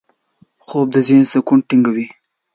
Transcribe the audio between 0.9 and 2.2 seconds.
د ذهن سکون ټینګوي